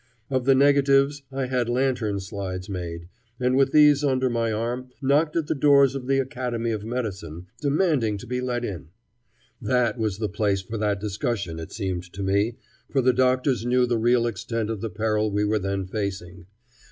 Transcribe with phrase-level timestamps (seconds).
[0.31, 3.07] Of the negatives I had lantern slides made,
[3.39, 7.45] and with these under my arm knocked at the doors of the Academy of Medicine,
[7.61, 8.87] demanding to be let in.
[9.61, 12.55] That was the place for that discussion, it seemed to me,
[12.89, 16.47] for the doctors knew the real extent of the peril we were then facing.